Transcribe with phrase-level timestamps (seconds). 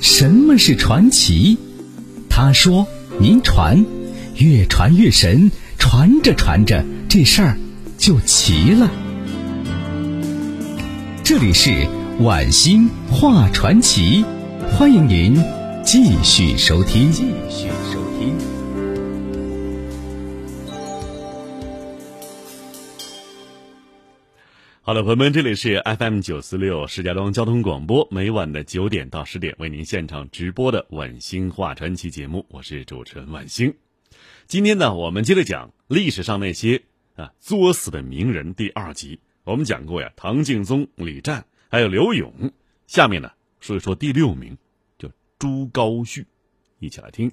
[0.00, 1.58] 什么是传奇？
[2.30, 2.86] 他说
[3.20, 3.84] ：“您传，
[4.36, 7.58] 越传越神，传着传着，这事儿
[7.98, 8.90] 就齐了。”
[11.22, 11.86] 这里是
[12.20, 14.24] 晚星话传奇，
[14.72, 15.42] 欢迎您
[15.84, 17.12] 继续收听。
[24.90, 33.72] 好的，朋友们，这里是 FM 九四六石家庄交通广播，每晚的九点到十点为您现场直播的晚星话传奇节目，我是主持人晚星。
[34.48, 36.82] 今天呢，我们接着讲历史上那些
[37.14, 39.20] 啊作死的名人第二集。
[39.44, 42.52] 我们讲过呀，唐敬宗、李湛还有刘永。
[42.88, 44.58] 下面呢，说一说第六名，
[44.98, 46.24] 叫朱高煦，
[46.80, 47.30] 一起来听。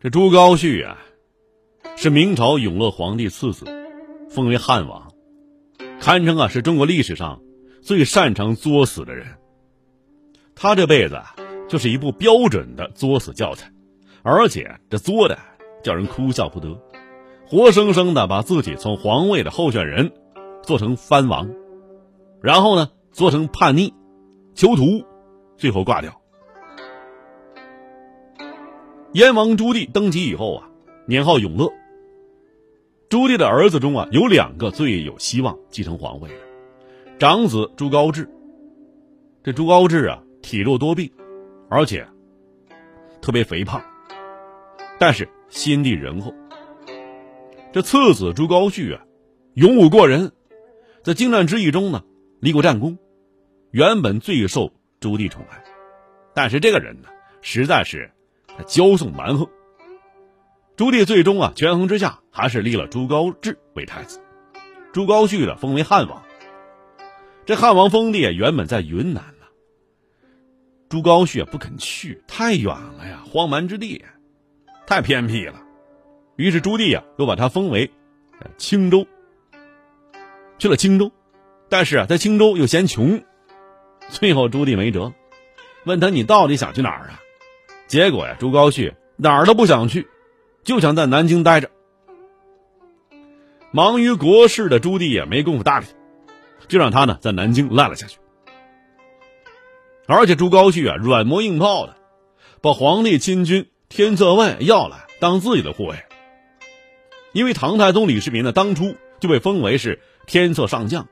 [0.00, 0.96] 这朱高煦啊，
[1.96, 3.64] 是明朝永乐皇帝次子，
[4.30, 5.12] 封为汉王，
[5.98, 7.42] 堪称啊是中国历史上
[7.82, 9.26] 最擅长作死的人。
[10.54, 11.20] 他这辈子，
[11.68, 13.72] 就是一部标准的作死教材，
[14.22, 15.36] 而且这作的
[15.82, 16.80] 叫人哭笑不得，
[17.48, 20.12] 活生生的把自己从皇位的候选人
[20.62, 21.50] 做成藩王，
[22.40, 23.92] 然后呢做成叛逆、
[24.54, 25.04] 囚徒，
[25.56, 26.22] 最后挂掉。
[29.14, 30.68] 燕王朱棣登基以后啊，
[31.06, 31.72] 年号永乐。
[33.08, 36.36] 朱棣的儿子中啊，有两个最有希望继承皇位的，
[37.18, 38.28] 长子朱高炽。
[39.42, 41.10] 这朱高炽啊，体弱多病，
[41.70, 42.06] 而且
[43.22, 43.82] 特别肥胖，
[44.98, 46.34] 但是心地仁厚。
[47.72, 49.02] 这次子朱高煦啊，
[49.54, 50.32] 勇武过人，
[51.02, 52.04] 在靖难之役中呢，
[52.40, 52.98] 立过战功，
[53.70, 55.64] 原本最受朱棣宠爱，
[56.34, 57.08] 但是这个人呢，
[57.40, 58.10] 实在是。
[58.64, 59.48] 骄纵蛮横，
[60.76, 64.20] 朱棣最终啊权衡之下，还是立了朱高炽为太子，
[64.92, 66.22] 朱高煦的封为汉王。
[67.46, 69.46] 这汉王封地原本在云南呢，
[70.88, 74.04] 朱高煦不肯去，太远了呀，荒蛮之地，
[74.86, 75.62] 太偏僻了。
[76.36, 77.90] 于是朱棣啊又把他封为
[78.56, 79.06] 青州，
[80.58, 81.10] 去了青州，
[81.68, 83.22] 但是啊在青州又嫌穷，
[84.10, 85.12] 最后朱棣没辙，
[85.84, 87.20] 问他你到底想去哪儿啊？
[87.88, 90.06] 结果呀，朱高煦哪儿都不想去，
[90.62, 91.70] 就想在南京待着。
[93.70, 95.86] 忙于国事的朱棣也没工夫搭理，
[96.68, 98.18] 就让他呢在南京赖了下去。
[100.06, 101.96] 而且朱高煦啊软磨硬泡的，
[102.60, 105.96] 把皇帝亲军天策卫要来当自己的护卫。
[107.32, 111.08] 因为唐太宗李世民呢当初就被封为是天策上将，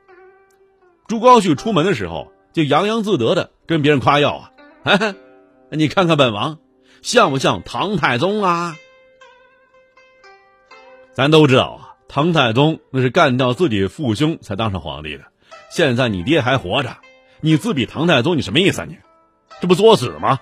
[1.09, 4.53] 朱高煦出门的时候就洋洋自得的跟别人夸耀啊，
[5.71, 6.59] 你看看本王。
[7.03, 8.77] 像不像唐太宗啊？
[11.13, 15.25] 咱都知道啊，唐太宗那是干掉自己父兄才当上皇帝的。
[15.71, 16.97] 现在你爹还活着，
[17.41, 18.87] 你自比唐太宗，你什么意思啊？
[18.89, 18.99] 你
[19.61, 20.39] 这不作死吗？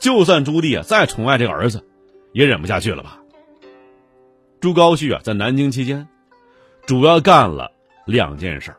[0.00, 1.86] 就算朱棣啊再宠爱这个儿子，
[2.32, 3.18] 也忍不下去了吧？
[4.60, 6.08] 朱高煦啊，在南京期间，
[6.86, 7.70] 主要干了
[8.06, 8.74] 两件事。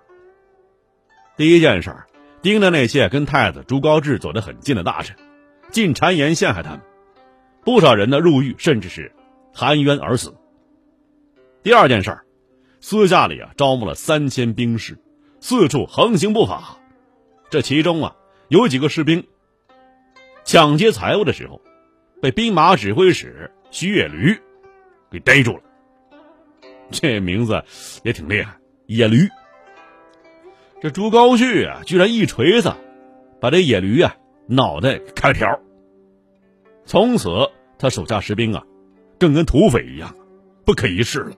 [1.38, 1.96] 第一件事，
[2.42, 5.16] 盯着那些跟太子朱高炽走得很近的大臣。
[5.72, 6.82] 进谗言陷害他们，
[7.64, 9.12] 不少人呢入狱，甚至是
[9.54, 10.36] 含冤而死。
[11.64, 12.26] 第二件事儿，
[12.80, 14.98] 私下里啊招募了三千兵士，
[15.40, 16.78] 四处横行不法。
[17.50, 18.16] 这其中啊
[18.48, 19.26] 有几个士兵
[20.44, 21.62] 抢劫财物的时候，
[22.22, 24.38] 被兵马指挥使徐野驴
[25.09, 25.64] 给逮住了。
[26.92, 27.64] 这名字
[28.03, 28.58] 也挺厉害，
[28.88, 29.30] 野驴。
[30.82, 32.74] 这朱高煦啊，居然一锤子
[33.40, 34.16] 把这野驴啊。
[34.51, 35.59] 脑袋开了瓢，
[36.85, 37.29] 从此
[37.79, 38.62] 他手下士兵啊，
[39.17, 40.13] 更跟土匪一样，
[40.66, 41.31] 不可一世了。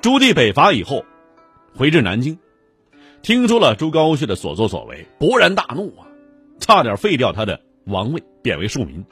[0.00, 1.04] 朱棣北伐以后，
[1.76, 2.38] 回至南京，
[3.22, 6.06] 听说了朱高煦的所作所为，勃然大怒啊，
[6.60, 9.04] 差点废掉他的王位，贬为庶民。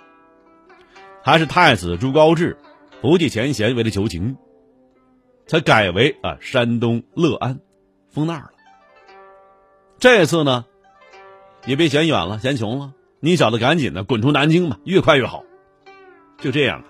[1.25, 2.57] 还是太子朱高炽
[3.01, 4.37] 不计前嫌，为了求情，
[5.49, 7.59] 才改为啊山东乐安，
[8.09, 8.53] 封那儿了。
[9.99, 10.65] 这次呢？
[11.67, 15.45] 也别嫌远了，嫌穷了，你小子赶紧的滚出南京吧，越快越好。
[16.39, 16.85] 就这样啊，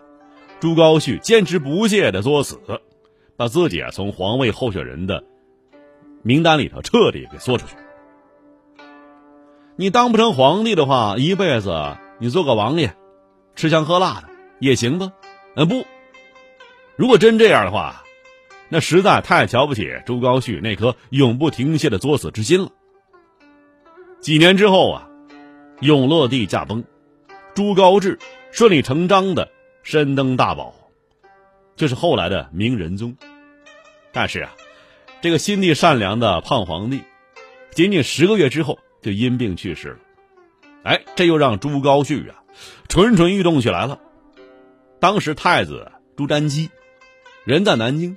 [0.60, 2.58] 朱高煦坚持不懈的作死，
[3.36, 5.24] 把自己啊从皇位候选人的
[6.22, 7.74] 名单里头彻底给缩出去。
[9.76, 12.94] 你当不成皇帝的话，一辈子你做个王爷，
[13.54, 14.28] 吃香喝辣的
[14.58, 15.12] 也行吧？
[15.54, 15.84] 嗯，不，
[16.96, 18.02] 如果真这样的话，
[18.70, 22.70] 那实在太瞧不起朱高煦那颗永不停歇的作死之心了。
[24.22, 25.08] 几年之后啊，
[25.80, 26.84] 永乐帝驾崩，
[27.54, 28.20] 朱高炽
[28.52, 29.50] 顺理成章的
[29.82, 30.72] 身登大宝，
[31.74, 33.16] 就是后来的明仁宗。
[34.12, 34.54] 但是啊，
[35.22, 37.02] 这个心地善良的胖皇帝，
[37.72, 39.98] 仅仅十个月之后就因病去世了。
[40.84, 42.44] 哎，这又让朱高煦啊
[42.88, 43.98] 蠢蠢欲动起来了。
[45.00, 46.70] 当时太子朱瞻基
[47.42, 48.16] 人在南京，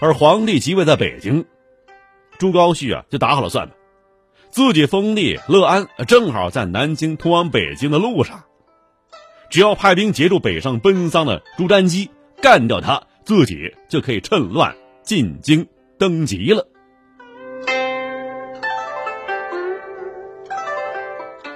[0.00, 1.44] 而皇帝即位在北京，
[2.38, 3.76] 朱高煦啊就打好了算盘，
[4.54, 8.44] 自己封地乐安正好在南京通往北京的路上，
[9.50, 12.08] 只要派兵截住北上奔丧的朱瞻基，
[12.40, 14.72] 干掉他，自己就可以趁乱。
[15.02, 15.66] 进京
[15.98, 16.64] 登基了，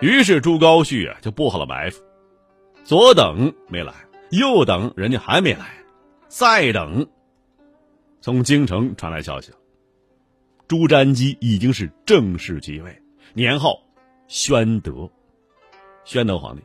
[0.00, 2.02] 于是朱高煦啊就布好了埋伏，
[2.82, 3.92] 左等没来，
[4.30, 5.66] 右等人家还没来，
[6.26, 7.06] 再等，
[8.20, 9.52] 从京城传来消息，
[10.68, 13.00] 朱瞻基已经是正式即位，
[13.32, 13.80] 年号
[14.26, 15.10] 宣德，
[16.04, 16.62] 宣德皇帝。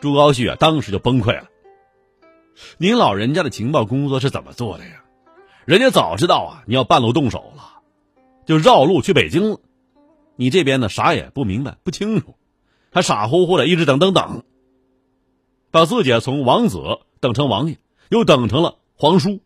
[0.00, 1.48] 朱高煦啊当时就崩溃了，
[2.76, 5.04] 您老人家的情报工作是怎么做的呀？
[5.64, 7.82] 人家早知道啊，你要半路动手了，
[8.46, 9.60] 就绕路去北京了。
[10.34, 12.34] 你这边呢，啥也不明白、不清楚，
[12.90, 14.42] 还傻乎乎的一直等等等，
[15.70, 17.78] 把自己从王子等成王爷，
[18.08, 19.40] 又等成了皇叔。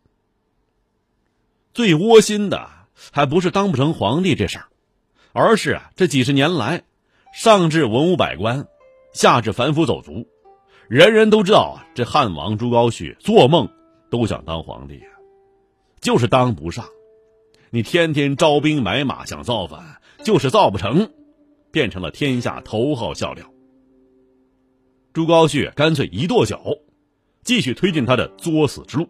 [1.73, 2.69] 最窝心的
[3.11, 4.65] 还不是当不成皇帝这事儿，
[5.33, 6.83] 而是啊，这几十年来，
[7.33, 8.67] 上至文武百官，
[9.13, 10.27] 下至凡夫走卒，
[10.87, 13.69] 人人都知道啊，这汉王朱高煦做梦
[14.09, 15.07] 都想当皇帝呀。
[15.99, 16.85] 就是当不上，
[17.69, 21.11] 你天天招兵买马想造反，就是造不成，
[21.71, 23.45] 变成了天下头号笑料。
[25.13, 26.63] 朱高煦干脆一跺脚，
[27.43, 29.09] 继续推进他的作死之路。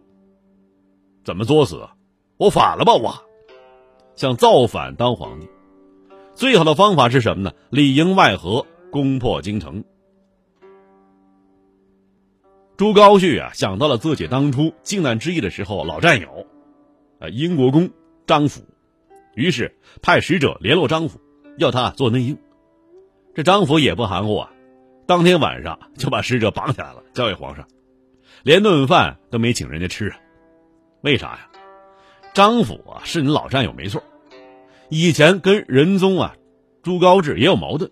[1.24, 1.88] 怎么作死？
[2.36, 2.94] 我反了吧！
[2.94, 3.24] 我
[4.22, 5.48] 想造反当皇帝，
[6.32, 7.52] 最好的方法是什么呢？
[7.70, 9.82] 里应外合，攻破京城。
[12.76, 16.46] 朱高煦啊，想到了自己当初靖难之役的时候，老战友。
[17.18, 17.90] 呃，英国公
[18.24, 18.62] 张辅，
[19.34, 21.18] 于是派使者联络张辅，
[21.58, 22.38] 要他做内应。
[23.34, 24.52] 这张辅也不含糊啊，
[25.04, 27.66] 当天晚上就把使者绑起来了，交给皇上，
[28.44, 30.16] 连顿饭都没请人家吃啊。
[31.00, 31.48] 为啥呀？
[32.32, 34.00] 张辅啊，是你老战友没错，
[34.94, 36.36] 以前跟仁宗啊
[36.82, 37.90] 朱高炽也有矛盾，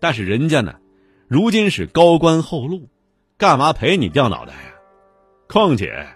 [0.00, 0.76] 但是人家呢，
[1.28, 2.88] 如今是高官厚禄，
[3.36, 4.72] 干嘛陪你掉脑袋呀？
[5.46, 6.08] 况且。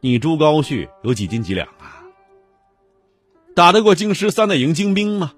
[0.00, 2.02] 你朱高煦有几斤几两啊？
[3.54, 5.32] 打得过京师三代营精兵吗？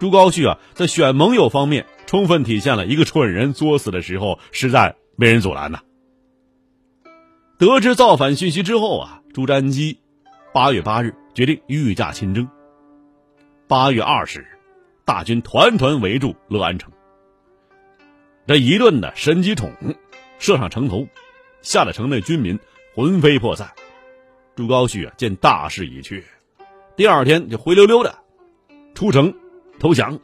[0.00, 5.78] 朱高煦啊，在选盟友方面充分体现了一个蠢人作死的时候，实在没人阻拦呐。
[7.56, 10.00] 得知造反讯息之后啊，朱瞻基
[10.52, 12.48] 八月八日决定御驾亲征。
[13.68, 14.46] 八月二十日，
[15.04, 16.92] 大军团团围住乐安城。
[18.46, 19.72] 这一顿的神机筒
[20.38, 21.08] 射上城头，
[21.62, 22.58] 吓得城内军民。
[22.94, 23.72] 魂飞魄散，
[24.54, 26.24] 朱高煦啊，见大势已去，
[26.96, 28.20] 第二天就灰溜溜的
[28.94, 29.34] 出城
[29.78, 30.18] 投降，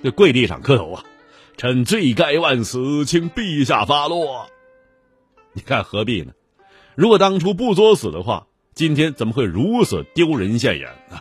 [0.00, 1.04] 就跪地上磕头啊，
[1.56, 4.46] 臣罪该万死，请陛下发落。
[5.54, 6.34] 你看何必呢？
[6.94, 11.18] 如果当初不作死的话，今天怎么会如此丢人现眼呢？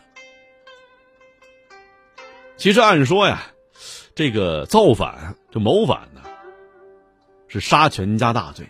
[2.55, 3.44] 其实按说呀，
[4.15, 6.21] 这个造反这谋反呢，
[7.47, 8.68] 是杀全家大罪。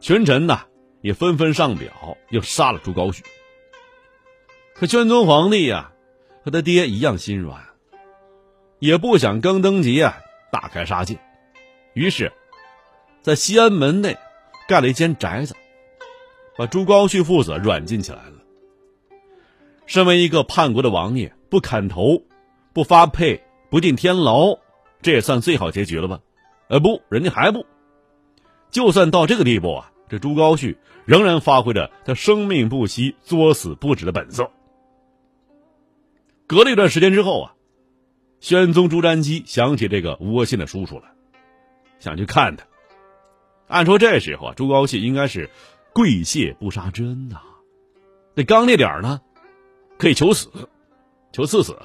[0.00, 0.64] 群臣呐
[1.00, 1.92] 也纷纷上表，
[2.30, 3.22] 要杀了朱高煦。
[4.74, 5.92] 可宣宗皇帝呀，
[6.44, 7.60] 和他爹一样心软，
[8.78, 10.16] 也不想更登基啊，
[10.52, 11.18] 大开杀戒。
[11.94, 12.32] 于是，
[13.20, 14.16] 在西安门内
[14.68, 15.56] 盖了一间宅子，
[16.56, 18.34] 把朱高煦父子软禁起来了。
[19.86, 22.22] 身为一个叛国的王爷，不砍头，
[22.72, 24.58] 不发配，不进天牢，
[25.02, 26.20] 这也算最好结局了吧？
[26.68, 27.64] 呃，不，人家还不。
[28.70, 30.76] 就算到这个地步啊，这朱高煦
[31.06, 34.50] 仍然发挥着他生命不息、作死不止的本色。
[36.46, 37.54] 隔了一段时间之后啊，
[38.40, 41.04] 宣宗朱瞻基想起这个窝心的叔叔了，
[41.98, 42.66] 想去看他。
[43.66, 45.48] 按说这时候啊，朱高煦应该是
[45.94, 47.40] 跪谢不杀之恩呐，
[48.34, 49.20] 那刚烈点呢，
[49.98, 50.50] 可以求死，
[51.38, 51.76] 求赐死。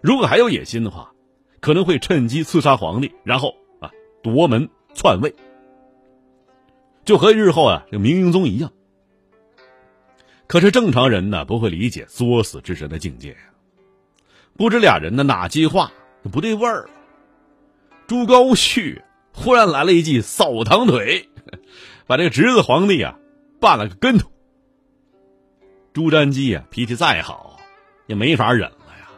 [0.00, 1.10] 如果还有野心的话，
[1.58, 3.90] 可能会趁机刺杀皇帝，然后啊
[4.22, 5.34] 夺门篡位。
[7.04, 8.70] 就和日后啊，这个明英宗一样。
[10.46, 13.36] 可是正常人呢，不会理解作死之神的境界。
[14.56, 15.90] 不知俩人的哪句话
[16.30, 16.90] 不对味儿了。
[18.06, 21.28] 朱高煦忽然来了一记扫堂腿，
[22.06, 23.18] 把这个侄子皇帝啊
[23.60, 24.30] 绊了个跟头。
[25.92, 27.57] 朱瞻基呀，脾气再好
[28.08, 29.08] 也没法忍了呀。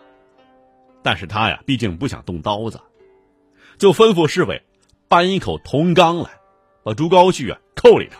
[1.02, 2.78] 但是他呀，毕竟不想动刀子，
[3.78, 4.62] 就吩咐侍卫
[5.08, 6.28] 搬一口铜缸来。
[6.82, 8.18] 把朱高煦啊扣里头。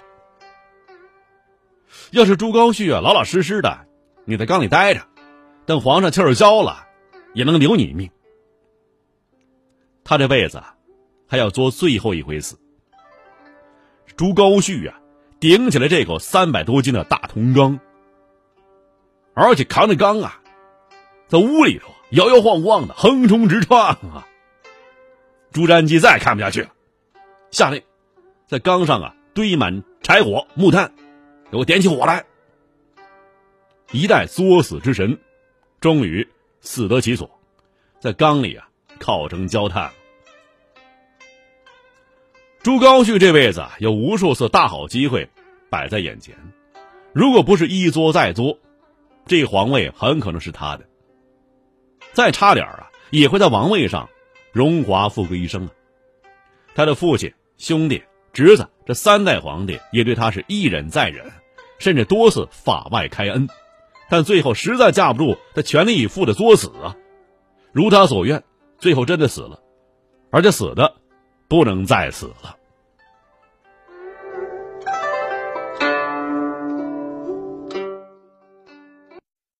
[2.11, 3.87] 要是朱高煦啊老老实实的，
[4.27, 5.00] 你在缸里待着，
[5.65, 6.87] 等皇上气儿消了，
[7.33, 8.11] 也能留你一命。
[10.05, 10.62] 他这辈子
[11.27, 12.61] 还要做最后一回死。
[14.15, 15.00] 朱高煦啊，
[15.41, 17.81] 顶起了这口三百多斤的大铜缸，
[19.33, 20.39] 而且扛着缸啊，
[21.31, 24.27] 在屋里头摇摇晃晃的横冲直撞啊。
[25.53, 26.71] 朱瞻基再也看不下去了，
[27.53, 27.81] 下令
[28.49, 30.93] 在缸上啊堆满柴火木炭。
[31.53, 32.25] 给我点起火来！
[33.93, 35.19] 一代作死之神，
[35.81, 36.29] 终于
[36.61, 37.31] 死得其所，
[38.01, 38.69] 在缸里啊
[38.99, 39.91] 烤成焦炭。
[42.63, 45.29] 朱高煦这辈子有无数次大好机会
[45.69, 46.37] 摆在眼前，
[47.13, 48.59] 如果不是一作再作，
[49.27, 50.90] 这皇位很可能是他的。
[52.12, 54.09] 再差点啊，也会在王位上
[54.52, 55.71] 荣华富贵一生啊。
[56.75, 58.02] 他的父亲、兄弟、
[58.33, 61.31] 侄子这三代皇帝也对他是一忍再忍。
[61.79, 63.49] 甚至多次法外开恩，
[64.11, 66.95] 但最后实在架不住他全力以赴的作死啊！
[67.73, 68.45] 如他所愿，
[68.76, 69.62] 最后真的死了，
[70.31, 70.97] 而且死的
[71.49, 72.57] 不能再死了。